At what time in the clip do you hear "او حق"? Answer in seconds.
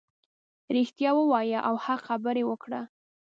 1.67-2.01